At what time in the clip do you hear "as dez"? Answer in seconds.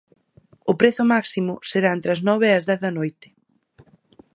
2.59-2.79